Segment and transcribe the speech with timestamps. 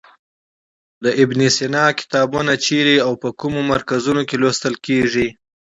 [1.03, 5.27] د ابن سینا کتابونه چیرې او په کومو مرکزونو کې لوستل کیږي.